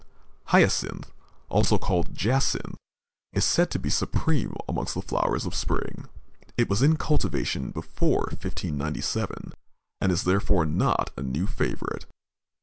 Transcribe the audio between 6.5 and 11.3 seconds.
It was in cultivation before 1597, and is therefore not a